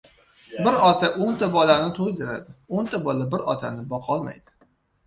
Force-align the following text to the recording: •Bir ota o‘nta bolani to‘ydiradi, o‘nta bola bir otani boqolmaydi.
•Bir 0.67 0.77
ota 0.87 1.09
o‘nta 1.25 1.51
bolani 1.57 1.93
to‘ydiradi, 1.99 2.57
o‘nta 2.81 3.05
bola 3.07 3.31
bir 3.37 3.49
otani 3.57 3.89
boqolmaydi. 3.95 4.61